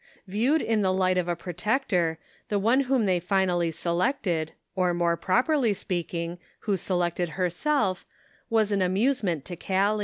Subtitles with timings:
[0.25, 2.17] Viewed in the light of a protector,
[2.49, 8.03] the one whom they finally selected, or, more properly speaking, who selected herself,
[8.49, 9.99] was an amuse ment to Callie.